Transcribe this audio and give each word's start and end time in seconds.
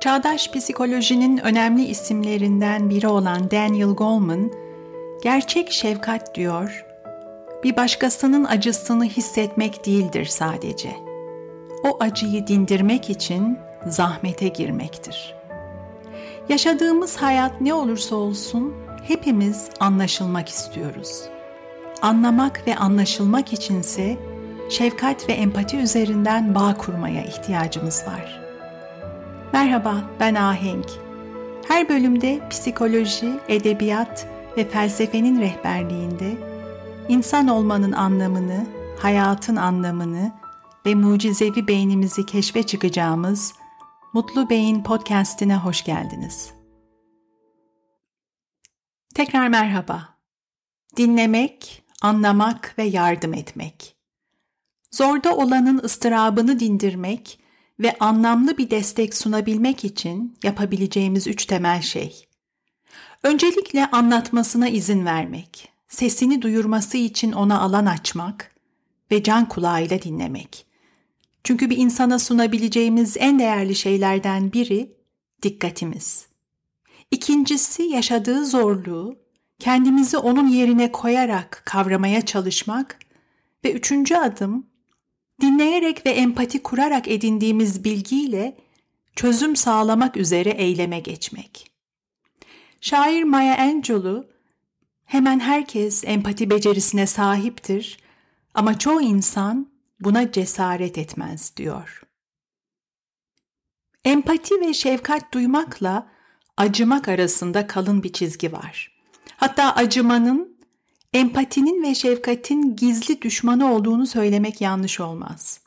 Çağdaş 0.00 0.50
psikolojinin 0.50 1.38
önemli 1.38 1.84
isimlerinden 1.84 2.90
biri 2.90 3.08
olan 3.08 3.50
Daniel 3.50 3.88
Goleman, 3.88 4.52
gerçek 5.22 5.72
şefkat 5.72 6.34
diyor, 6.34 6.86
bir 7.64 7.76
başkasının 7.76 8.44
acısını 8.44 9.04
hissetmek 9.04 9.86
değildir 9.86 10.24
sadece. 10.24 10.96
O 11.84 11.96
acıyı 12.00 12.46
dindirmek 12.46 13.10
için 13.10 13.58
zahmete 13.86 14.48
girmektir. 14.48 15.34
Yaşadığımız 16.48 17.16
hayat 17.16 17.60
ne 17.60 17.74
olursa 17.74 18.16
olsun 18.16 18.74
hepimiz 19.08 19.70
anlaşılmak 19.80 20.48
istiyoruz. 20.48 21.22
Anlamak 22.02 22.66
ve 22.66 22.76
anlaşılmak 22.76 23.52
içinse 23.52 24.16
şefkat 24.70 25.28
ve 25.28 25.32
empati 25.32 25.76
üzerinden 25.76 26.54
bağ 26.54 26.76
kurmaya 26.76 27.24
ihtiyacımız 27.24 28.06
var. 28.06 28.39
Merhaba, 29.52 30.04
ben 30.20 30.34
Ahenk. 30.34 30.86
Her 31.68 31.88
bölümde 31.88 32.48
psikoloji, 32.50 33.40
edebiyat 33.48 34.26
ve 34.56 34.68
felsefenin 34.68 35.40
rehberliğinde 35.40 36.36
insan 37.08 37.48
olmanın 37.48 37.92
anlamını, 37.92 38.66
hayatın 38.98 39.56
anlamını 39.56 40.32
ve 40.86 40.94
mucizevi 40.94 41.68
beynimizi 41.68 42.26
keşfe 42.26 42.62
çıkacağımız 42.62 43.54
Mutlu 44.12 44.50
Beyin 44.50 44.82
podcast'ine 44.82 45.56
hoş 45.56 45.84
geldiniz. 45.84 46.50
Tekrar 49.14 49.48
merhaba. 49.48 50.08
Dinlemek, 50.96 51.84
anlamak 52.02 52.74
ve 52.78 52.82
yardım 52.82 53.34
etmek. 53.34 53.96
Zorda 54.90 55.36
olanın 55.36 55.78
ıstırabını 55.78 56.60
dindirmek 56.60 57.39
ve 57.80 57.96
anlamlı 58.00 58.58
bir 58.58 58.70
destek 58.70 59.16
sunabilmek 59.16 59.84
için 59.84 60.36
yapabileceğimiz 60.42 61.26
üç 61.26 61.46
temel 61.46 61.82
şey. 61.82 62.26
Öncelikle 63.22 63.86
anlatmasına 63.86 64.68
izin 64.68 65.04
vermek, 65.04 65.68
sesini 65.88 66.42
duyurması 66.42 66.96
için 66.96 67.32
ona 67.32 67.60
alan 67.60 67.86
açmak 67.86 68.54
ve 69.10 69.22
can 69.22 69.48
kulağıyla 69.48 70.02
dinlemek. 70.02 70.66
Çünkü 71.44 71.70
bir 71.70 71.76
insana 71.76 72.18
sunabileceğimiz 72.18 73.16
en 73.18 73.38
değerli 73.38 73.74
şeylerden 73.74 74.52
biri 74.52 74.92
dikkatimiz. 75.42 76.26
İkincisi 77.10 77.82
yaşadığı 77.82 78.46
zorluğu 78.46 79.16
kendimizi 79.58 80.18
onun 80.18 80.48
yerine 80.48 80.92
koyarak 80.92 81.62
kavramaya 81.66 82.26
çalışmak 82.26 82.98
ve 83.64 83.72
üçüncü 83.72 84.14
adım 84.14 84.66
dinleyerek 85.40 86.06
ve 86.06 86.10
empati 86.10 86.62
kurarak 86.62 87.08
edindiğimiz 87.08 87.84
bilgiyle 87.84 88.56
çözüm 89.16 89.56
sağlamak 89.56 90.16
üzere 90.16 90.50
eyleme 90.50 91.00
geçmek. 91.00 91.70
Şair 92.80 93.22
Maya 93.22 93.58
Angelou, 93.58 94.24
hemen 95.04 95.40
herkes 95.40 96.04
empati 96.04 96.50
becerisine 96.50 97.06
sahiptir 97.06 97.98
ama 98.54 98.78
çoğu 98.78 99.02
insan 99.02 99.72
buna 100.00 100.32
cesaret 100.32 100.98
etmez 100.98 101.56
diyor. 101.56 102.02
Empati 104.04 104.60
ve 104.60 104.74
şefkat 104.74 105.34
duymakla 105.34 106.08
acımak 106.56 107.08
arasında 107.08 107.66
kalın 107.66 108.02
bir 108.02 108.12
çizgi 108.12 108.52
var. 108.52 109.00
Hatta 109.36 109.74
acımanın 109.74 110.49
empatinin 111.12 111.82
ve 111.82 111.94
şefkatin 111.94 112.76
gizli 112.76 113.22
düşmanı 113.22 113.72
olduğunu 113.72 114.06
söylemek 114.06 114.60
yanlış 114.60 115.00
olmaz. 115.00 115.60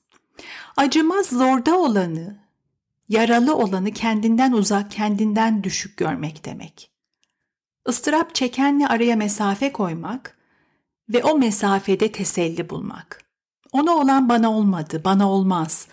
Acımaz 0.78 1.26
zorda 1.26 1.80
olanı, 1.80 2.38
yaralı 3.10 3.56
olanı 3.56 3.92
kendinden 3.92 4.52
uzak, 4.52 4.92
kendinden 4.92 5.64
düşük 5.64 5.98
görmek 5.98 6.46
demek. 6.46 6.92
Istırap 7.90 8.36
çekenle 8.36 8.88
araya 8.88 9.16
mesafe 9.16 9.72
koymak 9.72 10.38
ve 11.10 11.24
o 11.24 11.38
mesafede 11.38 12.12
teselli 12.12 12.70
bulmak. 12.70 13.24
Ona 13.72 13.92
olan 13.92 14.30
bana 14.30 14.52
olmadı, 14.52 15.02
bana 15.06 15.32
olmaz. 15.32 15.88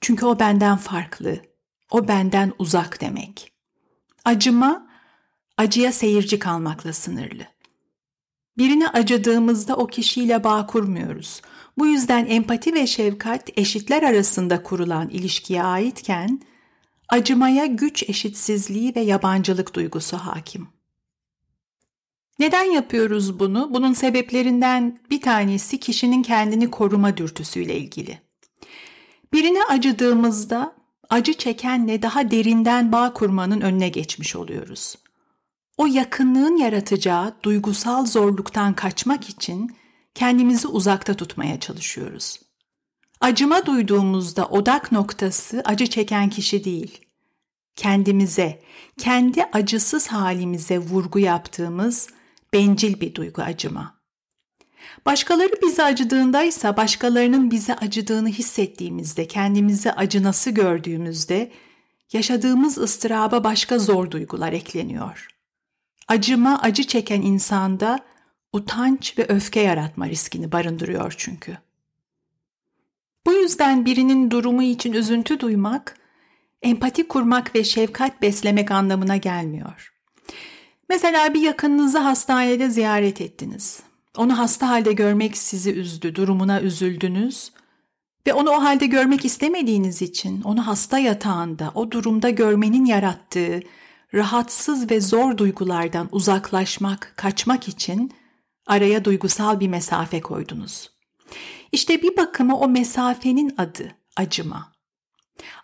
Çünkü 0.00 0.26
o 0.26 0.38
benden 0.38 0.76
farklı, 0.76 1.42
o 1.90 2.08
benden 2.08 2.52
uzak 2.58 3.00
demek. 3.00 3.52
Acıma, 4.24 4.86
acıya 5.56 5.92
seyirci 5.92 6.38
kalmakla 6.38 6.92
sınırlı. 6.92 7.51
Birine 8.58 8.88
acıdığımızda 8.88 9.76
o 9.76 9.86
kişiyle 9.86 10.44
bağ 10.44 10.66
kurmuyoruz. 10.66 11.42
Bu 11.78 11.86
yüzden 11.86 12.26
empati 12.26 12.74
ve 12.74 12.86
şefkat 12.86 13.58
eşitler 13.58 14.02
arasında 14.02 14.62
kurulan 14.62 15.08
ilişkiye 15.08 15.62
aitken 15.62 16.40
acımaya 17.08 17.66
güç 17.66 18.02
eşitsizliği 18.08 18.92
ve 18.96 19.00
yabancılık 19.00 19.74
duygusu 19.74 20.16
hakim. 20.16 20.68
Neden 22.38 22.64
yapıyoruz 22.64 23.38
bunu? 23.38 23.74
Bunun 23.74 23.92
sebeplerinden 23.92 24.98
bir 25.10 25.20
tanesi 25.20 25.80
kişinin 25.80 26.22
kendini 26.22 26.70
koruma 26.70 27.16
dürtüsüyle 27.16 27.76
ilgili. 27.76 28.18
Birine 29.32 29.64
acıdığımızda 29.68 30.74
acı 31.10 31.34
çekenle 31.34 32.02
daha 32.02 32.30
derinden 32.30 32.92
bağ 32.92 33.12
kurmanın 33.12 33.60
önüne 33.60 33.88
geçmiş 33.88 34.36
oluyoruz. 34.36 34.96
O 35.76 35.86
yakınlığın 35.86 36.56
yaratacağı 36.56 37.34
duygusal 37.42 38.06
zorluktan 38.06 38.74
kaçmak 38.74 39.28
için 39.28 39.76
kendimizi 40.14 40.68
uzakta 40.68 41.14
tutmaya 41.14 41.60
çalışıyoruz. 41.60 42.40
Acıma 43.20 43.66
duyduğumuzda 43.66 44.48
odak 44.48 44.92
noktası 44.92 45.62
acı 45.64 45.86
çeken 45.86 46.30
kişi 46.30 46.64
değil. 46.64 47.00
Kendimize, 47.76 48.62
kendi 48.98 49.44
acısız 49.44 50.08
halimize 50.08 50.78
vurgu 50.78 51.18
yaptığımız 51.18 52.08
bencil 52.52 53.00
bir 53.00 53.14
duygu 53.14 53.42
acıma. 53.42 54.02
Başkaları 55.06 55.52
bize 55.62 55.84
acıdığındaysa 55.84 56.76
başkalarının 56.76 57.50
bize 57.50 57.74
acıdığını 57.74 58.28
hissettiğimizde, 58.28 59.26
kendimizi 59.28 59.92
acınası 59.92 60.50
gördüğümüzde 60.50 61.52
yaşadığımız 62.12 62.78
ıstıraba 62.78 63.44
başka 63.44 63.78
zor 63.78 64.10
duygular 64.10 64.52
ekleniyor. 64.52 65.31
Acıma 66.08 66.58
acı 66.62 66.84
çeken 66.86 67.22
insanda 67.22 67.98
utanç 68.52 69.18
ve 69.18 69.26
öfke 69.28 69.60
yaratma 69.60 70.08
riskini 70.08 70.52
barındırıyor 70.52 71.14
çünkü. 71.16 71.58
Bu 73.26 73.32
yüzden 73.32 73.84
birinin 73.84 74.30
durumu 74.30 74.62
için 74.62 74.92
üzüntü 74.92 75.40
duymak, 75.40 75.96
empati 76.62 77.08
kurmak 77.08 77.54
ve 77.54 77.64
şefkat 77.64 78.22
beslemek 78.22 78.70
anlamına 78.70 79.16
gelmiyor. 79.16 79.92
Mesela 80.88 81.34
bir 81.34 81.40
yakınınızı 81.40 81.98
hastanede 81.98 82.70
ziyaret 82.70 83.20
ettiniz. 83.20 83.80
Onu 84.16 84.38
hasta 84.38 84.68
halde 84.68 84.92
görmek 84.92 85.36
sizi 85.36 85.72
üzdü, 85.72 86.14
durumuna 86.14 86.60
üzüldünüz 86.60 87.52
ve 88.26 88.32
onu 88.32 88.50
o 88.50 88.62
halde 88.62 88.86
görmek 88.86 89.24
istemediğiniz 89.24 90.02
için 90.02 90.42
onu 90.42 90.66
hasta 90.66 90.98
yatağında, 90.98 91.72
o 91.74 91.90
durumda 91.90 92.30
görmenin 92.30 92.84
yarattığı 92.84 93.60
rahatsız 94.14 94.90
ve 94.90 95.00
zor 95.00 95.36
duygulardan 95.36 96.08
uzaklaşmak, 96.12 97.12
kaçmak 97.16 97.68
için 97.68 98.12
araya 98.66 99.04
duygusal 99.04 99.60
bir 99.60 99.68
mesafe 99.68 100.20
koydunuz. 100.20 100.90
İşte 101.72 102.02
bir 102.02 102.16
bakıma 102.16 102.58
o 102.58 102.68
mesafenin 102.68 103.54
adı 103.58 103.94
acıma. 104.16 104.72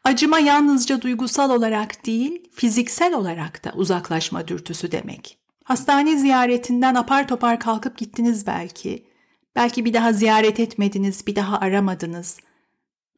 Acıma 0.04 0.38
yalnızca 0.38 1.02
duygusal 1.02 1.50
olarak 1.50 2.06
değil, 2.06 2.50
fiziksel 2.54 3.14
olarak 3.14 3.64
da 3.64 3.72
uzaklaşma 3.74 4.48
dürtüsü 4.48 4.92
demek. 4.92 5.38
Hastane 5.64 6.16
ziyaretinden 6.16 6.94
apar 6.94 7.28
topar 7.28 7.60
kalkıp 7.60 7.98
gittiniz 7.98 8.46
belki. 8.46 9.08
Belki 9.56 9.84
bir 9.84 9.94
daha 9.94 10.12
ziyaret 10.12 10.60
etmediniz, 10.60 11.26
bir 11.26 11.36
daha 11.36 11.58
aramadınız. 11.58 12.38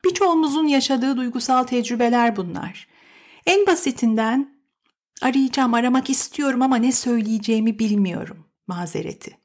Birçoğumuzun 0.05 0.67
yaşadığı 0.67 1.17
duygusal 1.17 1.65
tecrübeler 1.65 2.37
bunlar. 2.37 2.89
En 3.47 3.67
basitinden 3.67 4.60
Arayacağım, 5.23 5.75
aramak 5.75 6.11
istiyorum 6.11 6.63
ama 6.63 6.77
ne 6.77 6.93
söyleyeceğimi 6.93 7.79
bilmiyorum 7.79 8.45
mazereti. 8.67 9.39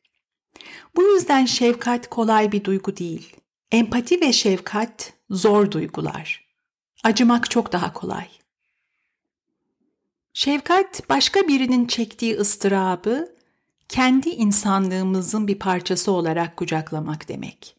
Bu 0.95 1.03
yüzden 1.03 1.45
şefkat 1.45 2.09
kolay 2.09 2.51
bir 2.51 2.63
duygu 2.63 2.97
değil. 2.97 3.35
Empati 3.71 4.21
ve 4.21 4.33
şefkat 4.33 5.13
zor 5.29 5.71
duygular. 5.71 6.45
Acımak 7.03 7.49
çok 7.49 7.71
daha 7.71 7.93
kolay. 7.93 8.27
Şefkat 10.33 11.09
başka 11.09 11.47
birinin 11.47 11.85
çektiği 11.85 12.37
ıstırabı 12.37 13.35
kendi 13.89 14.29
insanlığımızın 14.29 15.47
bir 15.47 15.59
parçası 15.59 16.11
olarak 16.11 16.57
kucaklamak 16.57 17.27
demek. 17.27 17.75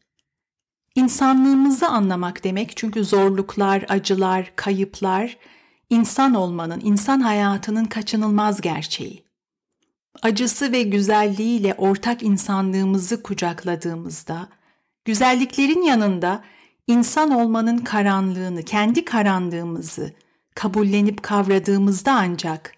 İnsanlığımızı 0.95 1.89
anlamak 1.89 2.45
demek 2.45 2.77
çünkü 2.77 3.05
zorluklar, 3.05 3.85
acılar, 3.89 4.53
kayıplar 4.57 5.37
insan 5.91 6.35
olmanın, 6.35 6.81
insan 6.85 7.21
hayatının 7.21 7.85
kaçınılmaz 7.85 8.61
gerçeği. 8.61 9.27
Acısı 10.23 10.73
ve 10.73 10.83
güzelliğiyle 10.83 11.75
ortak 11.75 12.23
insanlığımızı 12.23 13.23
kucakladığımızda, 13.23 14.49
güzelliklerin 15.05 15.83
yanında 15.83 16.45
insan 16.87 17.31
olmanın 17.31 17.79
karanlığını, 17.79 18.63
kendi 18.63 19.05
karanlığımızı, 19.05 20.13
kabullenip 20.55 21.23
kavradığımızda 21.23 22.13
ancak 22.13 22.73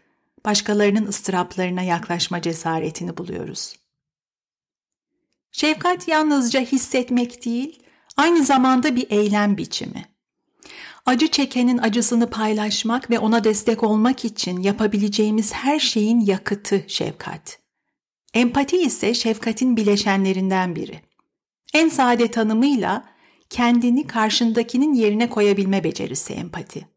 başkalarının 0.45 1.07
ıstıraplarına 1.07 1.83
yaklaşma 1.83 2.43
cesaretini 2.43 3.17
buluyoruz. 3.17 3.77
Şefkat 5.53 6.09
yalnızca 6.09 6.61
hissetmek 6.61 7.45
değil, 7.45 7.83
aynı 8.17 8.45
zamanda 8.45 8.97
bir 8.97 9.11
eylem 9.11 9.57
biçimi. 9.57 10.18
Acı 11.09 11.29
çekenin 11.29 11.79
acısını 11.79 12.31
paylaşmak 12.31 13.11
ve 13.11 13.19
ona 13.19 13.45
destek 13.45 13.83
olmak 13.83 14.25
için 14.25 14.61
yapabileceğimiz 14.63 15.53
her 15.53 15.79
şeyin 15.79 16.21
yakıtı 16.21 16.85
şefkat. 16.87 17.59
Empati 18.35 18.77
ise 18.77 19.15
şefkatin 19.15 19.77
bileşenlerinden 19.77 20.77
biri. 20.77 21.01
En 21.75 21.89
sade 21.89 22.31
tanımıyla 22.31 23.05
kendini 23.51 24.07
karşındakinin 24.07 24.95
yerine 24.95 25.31
koyabilme 25.31 25.85
becerisi 25.85 26.33
empati. 26.33 26.89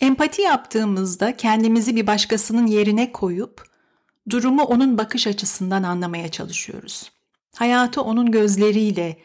Empati 0.00 0.42
yaptığımızda 0.42 1.36
kendimizi 1.36 1.96
bir 1.96 2.06
başkasının 2.06 2.66
yerine 2.66 3.12
koyup 3.12 3.64
durumu 4.30 4.62
onun 4.62 4.98
bakış 4.98 5.26
açısından 5.26 5.82
anlamaya 5.82 6.28
çalışıyoruz. 6.28 7.12
Hayatı 7.56 8.02
onun 8.02 8.30
gözleriyle, 8.30 9.18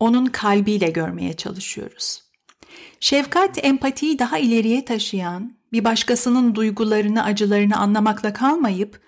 onun 0.00 0.26
kalbiyle 0.26 0.90
görmeye 0.90 1.32
çalışıyoruz. 1.32 2.25
Şefkat 3.00 3.64
empatiyi 3.64 4.18
daha 4.18 4.38
ileriye 4.38 4.84
taşıyan, 4.84 5.52
bir 5.72 5.84
başkasının 5.84 6.54
duygularını, 6.54 7.24
acılarını 7.24 7.76
anlamakla 7.76 8.32
kalmayıp 8.32 9.00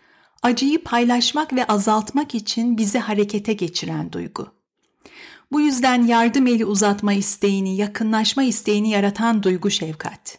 acıyı 0.43 0.85
paylaşmak 0.85 1.53
ve 1.53 1.67
azaltmak 1.67 2.35
için 2.35 2.79
bizi 2.79 2.99
harekete 2.99 3.53
geçiren 3.53 4.13
duygu. 4.13 4.49
Bu 5.53 5.61
yüzden 5.61 6.07
yardım 6.07 6.47
eli 6.47 6.65
uzatma 6.65 7.13
isteğini, 7.13 7.77
yakınlaşma 7.77 8.43
isteğini 8.43 8.91
yaratan 8.91 9.43
duygu 9.43 9.71
şefkat. 9.71 10.39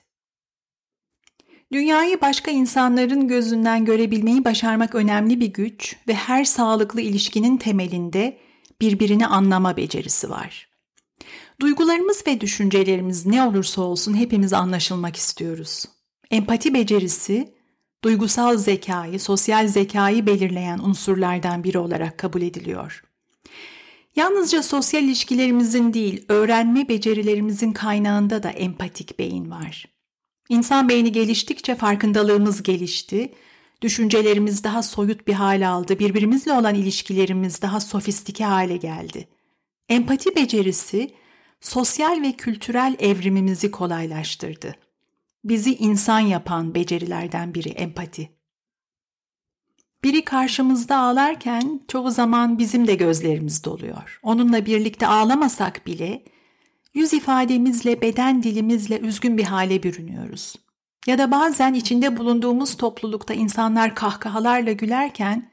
Dünyayı 1.72 2.22
başka 2.22 2.52
insanların 2.52 3.28
gözünden 3.28 3.86
görebilmeyi 3.86 4.46
başarmak 4.46 4.96
önemli 4.96 5.40
bir 5.40 5.54
güç 5.54 5.96
ve 6.08 6.14
her 6.14 6.44
sağlıklı 6.44 7.02
ilişkinin 7.02 7.58
temelinde 7.58 8.38
birbirini 8.82 9.28
anlama 9.28 9.78
becerisi 9.78 10.30
var. 10.30 10.69
Duygularımız 11.60 12.24
ve 12.28 12.42
düşüncelerimiz 12.42 13.26
ne 13.26 13.44
olursa 13.44 13.82
olsun 13.82 14.14
hepimiz 14.14 14.54
anlaşılmak 14.54 15.16
istiyoruz. 15.16 15.86
Empati 16.32 16.74
becerisi, 16.74 17.54
duygusal 18.04 18.58
zekayı, 18.58 19.20
sosyal 19.20 19.68
zekayı 19.68 20.26
belirleyen 20.26 20.80
unsurlardan 20.80 21.64
biri 21.64 21.78
olarak 21.78 22.18
kabul 22.18 22.42
ediliyor. 22.42 23.04
Yalnızca 24.16 24.64
sosyal 24.64 25.04
ilişkilerimizin 25.04 25.94
değil, 25.94 26.26
öğrenme 26.30 26.90
becerilerimizin 26.90 27.72
kaynağında 27.72 28.44
da 28.44 28.50
empatik 28.50 29.20
beyin 29.20 29.52
var. 29.52 29.86
İnsan 30.50 30.90
beyni 30.90 31.12
geliştikçe 31.12 31.76
farkındalığımız 31.76 32.64
gelişti, 32.64 33.34
düşüncelerimiz 33.82 34.64
daha 34.64 34.84
soyut 34.84 35.28
bir 35.28 35.34
hale 35.34 35.68
aldı, 35.68 36.00
birbirimizle 36.00 36.54
olan 36.54 36.76
ilişkilerimiz 36.76 37.62
daha 37.62 37.80
sofistike 37.80 38.44
hale 38.44 38.78
geldi. 38.78 39.28
Empati 39.90 40.36
becerisi 40.36 41.12
sosyal 41.62 42.22
ve 42.22 42.32
kültürel 42.32 42.96
evrimimizi 43.00 43.72
kolaylaştırdı. 43.72 44.76
Bizi 45.44 45.76
insan 45.76 46.20
yapan 46.20 46.76
becerilerden 46.76 47.54
biri 47.54 47.70
empati. 47.70 48.30
Biri 50.04 50.26
karşımızda 50.26 50.98
ağlarken 50.98 51.82
çoğu 51.88 52.12
zaman 52.12 52.60
bizim 52.60 52.88
de 52.88 52.96
gözlerimiz 52.96 53.64
doluyor. 53.64 54.20
Onunla 54.24 54.66
birlikte 54.66 55.08
ağlamasak 55.08 55.88
bile 55.88 56.24
yüz 56.94 57.14
ifademizle, 57.14 58.02
beden 58.02 58.44
dilimizle 58.44 59.00
üzgün 59.00 59.38
bir 59.38 59.44
hale 59.44 59.84
bürünüyoruz. 59.84 60.56
Ya 61.08 61.18
da 61.18 61.32
bazen 61.32 61.74
içinde 61.74 62.18
bulunduğumuz 62.18 62.78
toplulukta 62.78 63.34
insanlar 63.34 63.96
kahkahalarla 63.96 64.72
gülerken 64.72 65.52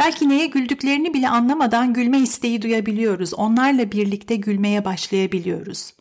belki 0.00 0.28
neye 0.28 0.46
güldüklerini 0.46 1.14
bile 1.14 1.28
anlamadan 1.28 1.92
gülme 1.92 2.18
isteği 2.18 2.62
duyabiliyoruz. 2.62 3.34
Onlarla 3.34 3.92
birlikte 3.92 4.36
gülmeye 4.36 4.84
başlayabiliyoruz. 4.84 5.94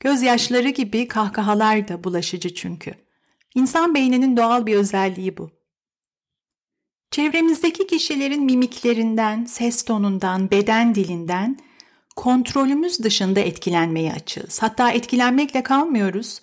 Gözyaşları 0.00 0.68
gibi 0.68 1.08
kahkahalar 1.08 1.88
da 1.88 2.04
bulaşıcı 2.04 2.54
çünkü. 2.54 2.94
İnsan 3.54 3.94
beyninin 3.94 4.36
doğal 4.36 4.66
bir 4.66 4.76
özelliği 4.76 5.36
bu. 5.36 5.50
Çevremizdeki 7.10 7.86
kişilerin 7.86 8.44
mimiklerinden, 8.44 9.44
ses 9.44 9.82
tonundan, 9.82 10.50
beden 10.50 10.94
dilinden 10.94 11.58
kontrolümüz 12.16 13.02
dışında 13.02 13.40
etkilenmeye 13.40 14.12
açığız. 14.12 14.62
Hatta 14.62 14.90
etkilenmekle 14.90 15.62
kalmıyoruz. 15.62 16.40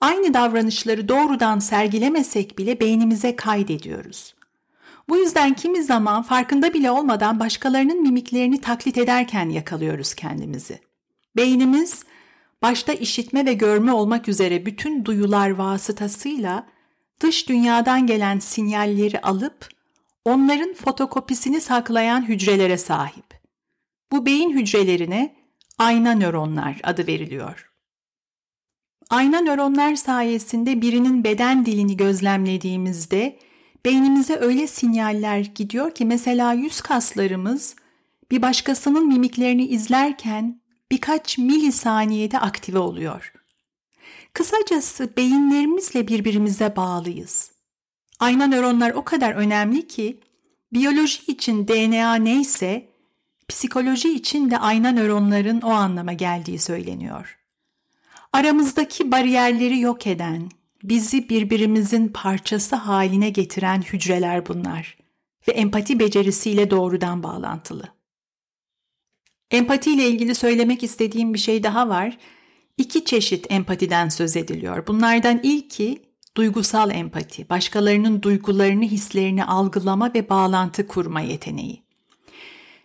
Aynı 0.00 0.34
davranışları 0.34 1.08
doğrudan 1.08 1.58
sergilemesek 1.58 2.58
bile 2.58 2.80
beynimize 2.80 3.36
kaydediyoruz. 3.36 4.35
Bu 5.08 5.16
yüzden 5.16 5.54
kimi 5.54 5.82
zaman 5.82 6.22
farkında 6.22 6.74
bile 6.74 6.90
olmadan 6.90 7.40
başkalarının 7.40 8.02
mimiklerini 8.02 8.60
taklit 8.60 8.98
ederken 8.98 9.48
yakalıyoruz 9.48 10.14
kendimizi. 10.14 10.80
Beynimiz 11.36 12.04
başta 12.62 12.92
işitme 12.92 13.46
ve 13.46 13.52
görme 13.52 13.92
olmak 13.92 14.28
üzere 14.28 14.66
bütün 14.66 15.04
duyular 15.04 15.50
vasıtasıyla 15.50 16.66
dış 17.20 17.48
dünyadan 17.48 18.06
gelen 18.06 18.38
sinyalleri 18.38 19.20
alıp 19.20 19.68
onların 20.24 20.74
fotokopisini 20.74 21.60
saklayan 21.60 22.28
hücrelere 22.28 22.78
sahip. 22.78 23.40
Bu 24.12 24.26
beyin 24.26 24.50
hücrelerine 24.50 25.36
ayna 25.78 26.14
nöronlar 26.14 26.80
adı 26.82 27.06
veriliyor. 27.06 27.70
Ayna 29.10 29.40
nöronlar 29.40 29.94
sayesinde 29.94 30.80
birinin 30.80 31.24
beden 31.24 31.66
dilini 31.66 31.96
gözlemlediğimizde 31.96 33.38
beynimize 33.86 34.36
öyle 34.36 34.66
sinyaller 34.66 35.38
gidiyor 35.38 35.94
ki 35.94 36.04
mesela 36.04 36.52
yüz 36.52 36.80
kaslarımız 36.80 37.76
bir 38.30 38.42
başkasının 38.42 39.08
mimiklerini 39.08 39.66
izlerken 39.66 40.60
birkaç 40.90 41.38
milisaniyede 41.38 42.38
aktive 42.38 42.78
oluyor. 42.78 43.32
Kısacası 44.32 45.16
beyinlerimizle 45.16 46.08
birbirimize 46.08 46.76
bağlıyız. 46.76 47.50
Ayna 48.20 48.46
nöronlar 48.46 48.90
o 48.90 49.04
kadar 49.04 49.34
önemli 49.34 49.86
ki 49.86 50.20
biyoloji 50.72 51.32
için 51.32 51.68
DNA 51.68 52.14
neyse 52.14 52.88
psikoloji 53.48 54.14
için 54.14 54.50
de 54.50 54.58
ayna 54.58 54.92
nöronların 54.92 55.60
o 55.60 55.70
anlama 55.70 56.12
geldiği 56.12 56.58
söyleniyor. 56.58 57.38
Aramızdaki 58.32 59.12
bariyerleri 59.12 59.80
yok 59.80 60.06
eden, 60.06 60.50
bizi 60.88 61.28
birbirimizin 61.28 62.08
parçası 62.08 62.76
haline 62.76 63.30
getiren 63.30 63.82
hücreler 63.82 64.46
bunlar 64.46 64.96
ve 65.48 65.52
empati 65.52 65.98
becerisiyle 65.98 66.70
doğrudan 66.70 67.22
bağlantılı. 67.22 67.88
Empati 69.50 69.92
ile 69.92 70.08
ilgili 70.08 70.34
söylemek 70.34 70.82
istediğim 70.82 71.34
bir 71.34 71.38
şey 71.38 71.62
daha 71.62 71.88
var. 71.88 72.18
İki 72.76 73.04
çeşit 73.04 73.46
empatiden 73.50 74.08
söz 74.08 74.36
ediliyor. 74.36 74.86
Bunlardan 74.86 75.40
ilki 75.42 76.02
duygusal 76.36 76.90
empati, 76.90 77.48
başkalarının 77.50 78.22
duygularını, 78.22 78.84
hislerini 78.84 79.44
algılama 79.44 80.14
ve 80.14 80.28
bağlantı 80.28 80.86
kurma 80.86 81.20
yeteneği. 81.20 81.82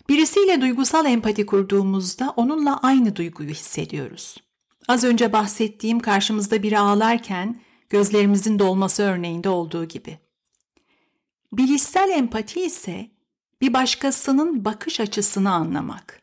Birisiyle 0.09 0.61
duygusal 0.61 1.05
empati 1.05 1.45
kurduğumuzda 1.45 2.33
onunla 2.35 2.77
aynı 2.77 3.15
duyguyu 3.15 3.49
hissediyoruz. 3.49 4.37
Az 4.87 5.03
önce 5.03 5.33
bahsettiğim 5.33 5.99
karşımızda 5.99 6.63
biri 6.63 6.79
ağlarken 6.79 7.61
gözlerimizin 7.91 8.59
dolması 8.59 9.03
örneğinde 9.03 9.49
olduğu 9.49 9.85
gibi. 9.85 10.19
Bilişsel 11.53 12.09
empati 12.09 12.61
ise 12.61 13.11
bir 13.61 13.73
başkasının 13.73 14.65
bakış 14.65 14.99
açısını 14.99 15.51
anlamak. 15.51 16.21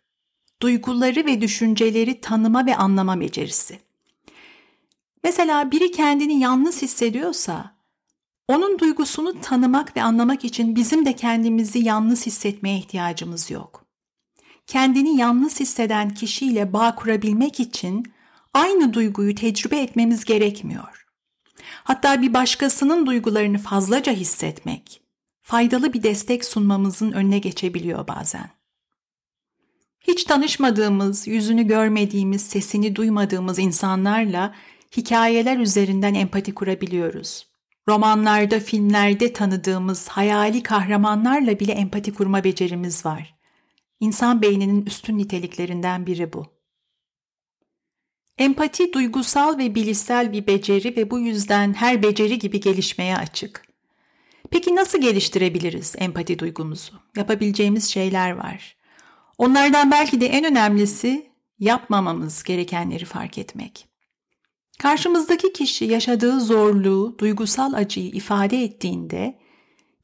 Duyguları 0.62 1.26
ve 1.26 1.40
düşünceleri 1.40 2.20
tanıma 2.20 2.66
ve 2.66 2.76
anlama 2.76 3.20
becerisi. 3.20 3.80
Mesela 5.24 5.70
biri 5.70 5.90
kendini 5.90 6.40
yalnız 6.40 6.82
hissediyorsa, 6.82 7.78
onun 8.48 8.78
duygusunu 8.78 9.40
tanımak 9.40 9.96
ve 9.96 10.02
anlamak 10.02 10.44
için 10.44 10.76
bizim 10.76 11.06
de 11.06 11.12
kendimizi 11.12 11.78
yalnız 11.78 12.26
hissetmeye 12.26 12.78
ihtiyacımız 12.78 13.50
yok. 13.50 13.84
Kendini 14.66 15.16
yalnız 15.16 15.60
hisseden 15.60 16.10
kişiyle 16.10 16.72
bağ 16.72 16.94
kurabilmek 16.94 17.60
için 17.60 18.12
aynı 18.54 18.94
duyguyu 18.94 19.34
tecrübe 19.34 19.80
etmemiz 19.80 20.24
gerekmiyor. 20.24 20.97
Hatta 21.84 22.22
bir 22.22 22.34
başkasının 22.34 23.06
duygularını 23.06 23.58
fazlaca 23.58 24.12
hissetmek, 24.12 25.02
faydalı 25.42 25.92
bir 25.92 26.02
destek 26.02 26.44
sunmamızın 26.44 27.12
önüne 27.12 27.38
geçebiliyor 27.38 28.08
bazen. 28.08 28.50
Hiç 30.00 30.24
tanışmadığımız, 30.24 31.28
yüzünü 31.28 31.66
görmediğimiz, 31.66 32.42
sesini 32.42 32.96
duymadığımız 32.96 33.58
insanlarla 33.58 34.54
hikayeler 34.96 35.58
üzerinden 35.58 36.14
empati 36.14 36.54
kurabiliyoruz. 36.54 37.46
Romanlarda, 37.88 38.60
filmlerde 38.60 39.32
tanıdığımız 39.32 40.08
hayali 40.08 40.62
kahramanlarla 40.62 41.60
bile 41.60 41.72
empati 41.72 42.14
kurma 42.14 42.44
becerimiz 42.44 43.06
var. 43.06 43.34
İnsan 44.00 44.42
beyninin 44.42 44.86
üstün 44.86 45.18
niteliklerinden 45.18 46.06
biri 46.06 46.32
bu. 46.32 46.57
Empati 48.38 48.92
duygusal 48.92 49.58
ve 49.58 49.74
bilişsel 49.74 50.32
bir 50.32 50.46
beceri 50.46 50.96
ve 50.96 51.10
bu 51.10 51.20
yüzden 51.20 51.74
her 51.74 52.02
beceri 52.02 52.38
gibi 52.38 52.60
gelişmeye 52.60 53.16
açık. 53.16 53.62
Peki 54.50 54.76
nasıl 54.76 55.00
geliştirebiliriz 55.00 55.94
empati 55.98 56.38
duygumuzu? 56.38 56.92
Yapabileceğimiz 57.16 57.90
şeyler 57.90 58.30
var. 58.30 58.76
Onlardan 59.38 59.90
belki 59.90 60.20
de 60.20 60.26
en 60.26 60.44
önemlisi 60.44 61.30
yapmamamız 61.58 62.42
gerekenleri 62.42 63.04
fark 63.04 63.38
etmek. 63.38 63.88
Karşımızdaki 64.78 65.52
kişi 65.52 65.84
yaşadığı 65.84 66.40
zorluğu, 66.40 67.16
duygusal 67.18 67.72
acıyı 67.72 68.10
ifade 68.10 68.64
ettiğinde 68.64 69.38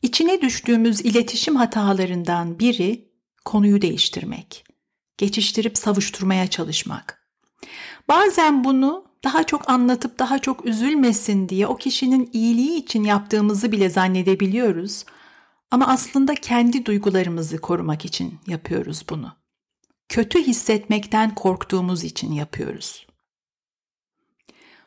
içine 0.02 0.40
düştüğümüz 0.40 1.00
iletişim 1.00 1.56
hatalarından 1.56 2.58
biri 2.58 3.08
konuyu 3.44 3.82
değiştirmek, 3.82 4.64
geçiştirip 5.18 5.78
savuşturmaya 5.78 6.46
çalışmak. 6.46 7.24
Bazen 8.08 8.64
bunu 8.64 9.04
daha 9.24 9.44
çok 9.44 9.70
anlatıp 9.70 10.18
daha 10.18 10.38
çok 10.38 10.66
üzülmesin 10.66 11.48
diye 11.48 11.66
o 11.66 11.76
kişinin 11.76 12.30
iyiliği 12.32 12.76
için 12.76 13.04
yaptığımızı 13.04 13.72
bile 13.72 13.90
zannedebiliyoruz 13.90 15.04
ama 15.70 15.86
aslında 15.86 16.34
kendi 16.34 16.86
duygularımızı 16.86 17.60
korumak 17.60 18.04
için 18.04 18.38
yapıyoruz 18.46 19.04
bunu. 19.10 19.32
Kötü 20.08 20.42
hissetmekten 20.42 21.34
korktuğumuz 21.34 22.04
için 22.04 22.32
yapıyoruz. 22.32 23.06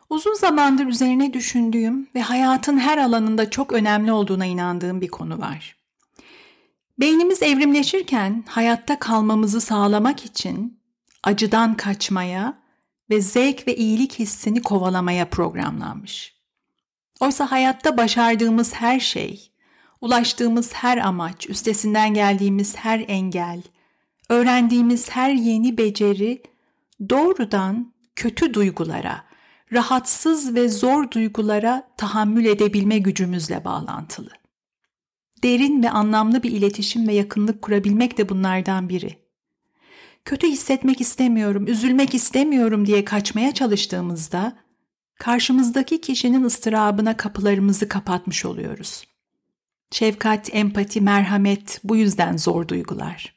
Uzun 0.09 0.33
zamandır 0.33 0.85
üzerine 0.85 1.33
düşündüğüm 1.33 2.07
ve 2.15 2.21
hayatın 2.21 2.77
her 2.77 2.97
alanında 2.97 3.49
çok 3.49 3.73
önemli 3.73 4.11
olduğuna 4.11 4.45
inandığım 4.45 5.01
bir 5.01 5.07
konu 5.07 5.39
var. 5.39 5.75
Beynimiz 6.99 7.43
evrimleşirken 7.43 8.43
hayatta 8.47 8.99
kalmamızı 8.99 9.61
sağlamak 9.61 10.25
için 10.25 10.79
acıdan 11.23 11.77
kaçmaya 11.77 12.66
ve 13.09 13.21
zevk 13.21 13.67
ve 13.67 13.75
iyilik 13.75 14.19
hissini 14.19 14.61
kovalamaya 14.61 15.29
programlanmış. 15.29 16.37
Oysa 17.19 17.51
hayatta 17.51 17.97
başardığımız 17.97 18.73
her 18.73 18.99
şey, 18.99 19.51
ulaştığımız 20.01 20.73
her 20.73 20.97
amaç, 20.97 21.49
üstesinden 21.49 22.13
geldiğimiz 22.13 22.75
her 22.75 23.05
engel, 23.07 23.61
öğrendiğimiz 24.29 25.09
her 25.09 25.33
yeni 25.33 25.77
beceri 25.77 26.43
doğrudan 27.09 27.93
kötü 28.15 28.53
duygulara, 28.53 29.23
rahatsız 29.73 30.55
ve 30.55 30.69
zor 30.69 31.11
duygulara 31.11 31.87
tahammül 31.97 32.45
edebilme 32.45 32.97
gücümüzle 32.97 33.65
bağlantılı. 33.65 34.31
Derin 35.43 35.83
ve 35.83 35.89
anlamlı 35.89 36.43
bir 36.43 36.51
iletişim 36.51 37.07
ve 37.07 37.13
yakınlık 37.13 37.61
kurabilmek 37.61 38.17
de 38.17 38.29
bunlardan 38.29 38.89
biri. 38.89 39.26
Kötü 40.27 40.47
hissetmek 40.47 41.01
istemiyorum, 41.01 41.67
üzülmek 41.67 42.13
istemiyorum 42.13 42.85
diye 42.85 43.05
kaçmaya 43.05 43.53
çalıştığımızda 43.53 44.57
karşımızdaki 45.19 46.01
kişinin 46.01 46.43
ıstırabına 46.43 47.17
kapılarımızı 47.17 47.87
kapatmış 47.87 48.45
oluyoruz. 48.45 49.03
Şefkat, 49.91 50.55
empati, 50.55 51.01
merhamet 51.01 51.79
bu 51.83 51.95
yüzden 51.95 52.37
zor 52.37 52.67
duygular. 52.67 53.35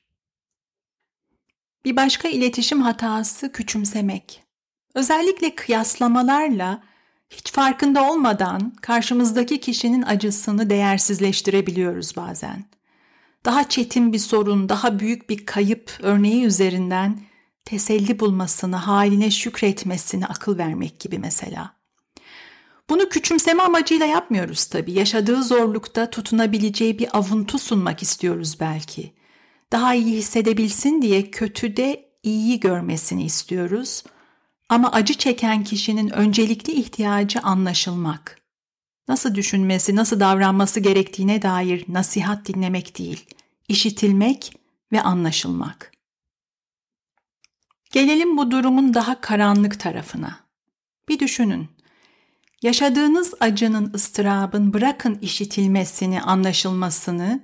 Bir 1.84 1.96
başka 1.96 2.28
iletişim 2.28 2.82
hatası 2.82 3.52
küçümsemek. 3.52 4.42
Özellikle 4.94 5.54
kıyaslamalarla 5.54 6.82
hiç 7.28 7.52
farkında 7.52 8.10
olmadan 8.10 8.72
karşımızdaki 8.80 9.60
kişinin 9.60 10.02
acısını 10.02 10.70
değersizleştirebiliyoruz 10.70 12.16
bazen. 12.16 12.64
Daha 13.44 13.68
çetin 13.68 14.12
bir 14.12 14.18
sorun, 14.18 14.68
daha 14.68 14.98
büyük 14.98 15.30
bir 15.30 15.46
kayıp 15.46 15.98
örneği 16.02 16.44
üzerinden 16.44 17.20
teselli 17.64 18.20
bulmasını, 18.20 18.76
haline 18.76 19.30
şükretmesini 19.30 20.26
akıl 20.26 20.58
vermek 20.58 21.00
gibi 21.00 21.18
mesela. 21.18 21.80
Bunu 22.90 23.08
küçümseme 23.08 23.62
amacıyla 23.62 24.06
yapmıyoruz 24.06 24.66
tabii. 24.66 24.92
Yaşadığı 24.92 25.42
zorlukta 25.42 26.10
tutunabileceği 26.10 26.98
bir 26.98 27.18
avuntu 27.18 27.58
sunmak 27.58 28.02
istiyoruz 28.02 28.56
belki. 28.60 29.12
Daha 29.72 29.94
iyi 29.94 30.16
hissedebilsin 30.16 31.02
diye 31.02 31.30
kötüde 31.30 32.10
iyi 32.22 32.60
görmesini 32.60 33.24
istiyoruz. 33.24 34.04
Ama 34.68 34.92
acı 34.92 35.14
çeken 35.14 35.64
kişinin 35.64 36.10
öncelikli 36.10 36.72
ihtiyacı 36.72 37.40
anlaşılmak. 37.40 38.39
Nasıl 39.10 39.34
düşünmesi, 39.34 39.96
nasıl 39.96 40.20
davranması 40.20 40.80
gerektiğine 40.80 41.42
dair 41.42 41.84
nasihat 41.88 42.48
dinlemek 42.48 42.98
değil, 42.98 43.26
işitilmek 43.68 44.52
ve 44.92 45.02
anlaşılmak. 45.02 45.92
Gelelim 47.92 48.36
bu 48.36 48.50
durumun 48.50 48.94
daha 48.94 49.20
karanlık 49.20 49.80
tarafına. 49.80 50.40
Bir 51.08 51.18
düşünün. 51.18 51.68
Yaşadığınız 52.62 53.34
acının, 53.40 53.92
ıstırabın 53.94 54.72
bırakın 54.72 55.18
işitilmesini, 55.22 56.22
anlaşılmasını, 56.22 57.40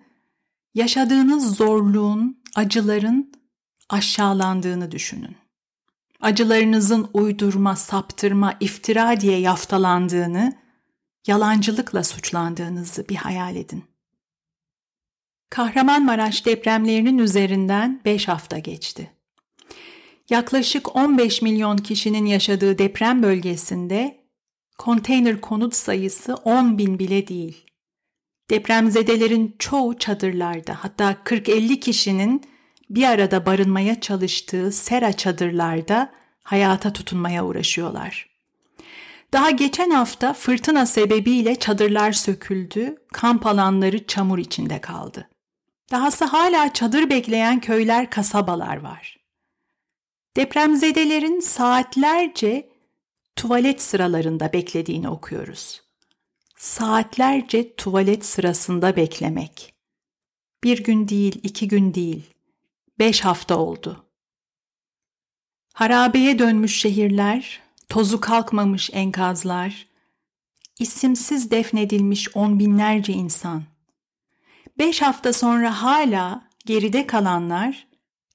yaşadığınız 0.75 1.57
zorluğun, 1.57 2.43
acıların 2.55 3.33
aşağılandığını 3.89 4.91
düşünün. 4.91 5.37
Acılarınızın 6.21 7.09
uydurma, 7.13 7.77
saptırma, 7.77 8.55
iftira 8.61 9.21
diye 9.21 9.39
yaftalandığını, 9.41 10.66
yalancılıkla 11.27 12.05
suçlandığınızı 12.05 13.09
bir 13.09 13.17
hayal 13.17 13.57
edin. 13.57 13.85
Kahramanmaraş 15.51 16.47
depremlerinin 16.47 17.19
üzerinden 17.19 18.01
5 18.05 18.29
hafta 18.29 18.59
geçti. 18.59 19.11
Yaklaşık 20.31 20.97
15 20.97 21.43
milyon 21.43 21.77
kişinin 21.77 22.27
yaşadığı 22.27 22.79
deprem 22.79 23.23
bölgesinde 23.23 24.27
konteyner 24.79 25.41
konut 25.41 25.75
sayısı 25.75 26.35
10 26.35 26.79
bin 26.79 26.99
bile 26.99 27.29
değil. 27.29 27.67
Depremzedelerin 28.51 29.57
çoğu 29.59 29.99
çadırlarda 29.99 30.75
hatta 30.81 31.13
40-50 31.13 31.81
kişinin 31.81 32.43
bir 32.91 33.05
arada 33.05 33.47
barınmaya 33.47 34.01
çalıştığı 34.01 34.73
sera 34.73 35.13
çadırlarda 35.13 36.13
hayata 36.43 36.93
tutunmaya 36.93 37.47
uğraşıyorlar. 37.47 38.36
Daha 39.33 39.51
geçen 39.51 39.91
hafta 39.91 40.33
fırtına 40.33 40.87
sebebiyle 40.87 41.57
çadırlar 41.59 42.13
söküldü, 42.13 42.97
kamp 43.13 43.47
alanları 43.47 44.07
çamur 44.07 44.39
içinde 44.39 44.81
kaldı. 44.81 45.29
Dahası 45.91 46.25
hala 46.25 46.73
çadır 46.73 47.11
bekleyen 47.11 47.61
köyler, 47.61 48.11
kasabalar 48.11 48.77
var. 48.77 49.17
Depremzedelerin 50.37 51.41
saatlerce 51.41 52.69
tuvalet 53.37 53.83
sıralarında 53.83 54.53
beklediğini 54.53 55.09
okuyoruz. 55.09 55.83
Saatlerce 56.57 57.75
tuvalet 57.77 58.27
sırasında 58.27 58.97
beklemek. 58.97 59.75
Bir 60.65 60.85
gün 60.85 61.09
değil, 61.09 61.41
iki 61.43 61.69
gün 61.69 61.95
değil, 61.95 62.35
beş 62.99 63.21
hafta 63.21 63.59
oldu. 63.59 64.07
Harabeye 65.75 66.39
dönmüş 66.39 66.81
şehirler, 66.81 67.66
tozu 67.97 68.21
kalkmamış 68.21 68.91
enkazlar, 68.93 69.87
isimsiz 70.79 71.51
defnedilmiş 71.51 72.37
on 72.37 72.59
binlerce 72.59 73.13
insan. 73.13 73.63
Beş 74.79 75.03
hafta 75.03 75.33
sonra 75.33 75.83
hala 75.83 76.49
geride 76.67 77.07
kalanlar 77.07 77.87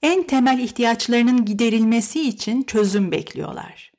en 0.01 0.23
temel 0.23 0.59
ihtiyaçlarının 0.59 1.45
giderilmesi 1.45 2.21
için 2.21 2.63
çözüm 2.63 3.11
bekliyorlar. 3.11 3.91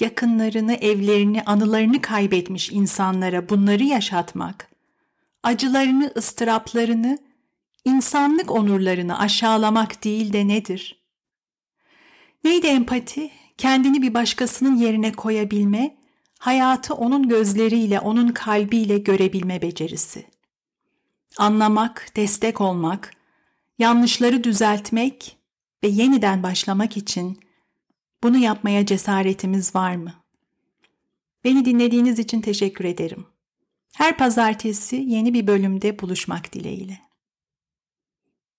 Yakınlarını, 0.00 0.74
evlerini, 0.74 1.42
anılarını 1.42 2.00
kaybetmiş 2.02 2.70
insanlara 2.70 3.48
bunları 3.48 3.84
yaşatmak, 3.84 4.70
acılarını, 5.42 6.12
ıstıraplarını, 6.16 7.18
insanlık 7.84 8.50
onurlarını 8.50 9.18
aşağılamak 9.18 10.04
değil 10.04 10.32
de 10.32 10.48
nedir? 10.48 11.04
Neydi 12.44 12.66
empati? 12.66 13.30
Kendini 13.58 14.02
bir 14.02 14.14
başkasının 14.14 14.76
yerine 14.76 15.12
koyabilme, 15.12 15.96
hayatı 16.38 16.94
onun 16.94 17.28
gözleriyle, 17.28 18.00
onun 18.00 18.28
kalbiyle 18.28 18.98
görebilme 18.98 19.62
becerisi. 19.62 20.26
Anlamak, 21.38 22.12
destek 22.16 22.60
olmak, 22.60 23.14
yanlışları 23.78 24.44
düzeltmek 24.44 25.36
ve 25.82 25.88
yeniden 25.88 26.42
başlamak 26.42 26.96
için 26.96 27.40
bunu 28.22 28.38
yapmaya 28.38 28.86
cesaretimiz 28.86 29.74
var 29.74 29.96
mı? 29.96 30.14
Beni 31.44 31.64
dinlediğiniz 31.64 32.18
için 32.18 32.40
teşekkür 32.40 32.84
ederim. 32.84 33.26
Her 33.94 34.16
pazartesi 34.16 34.96
yeni 34.96 35.34
bir 35.34 35.46
bölümde 35.46 35.98
buluşmak 35.98 36.52
dileğiyle. 36.52 37.07